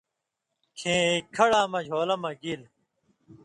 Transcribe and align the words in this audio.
کھیں 0.77 1.05
کھڑاں 1.35 1.65
مجھولہ 1.73 2.15
مہ 2.21 2.31
گیلیۡ 2.41 2.71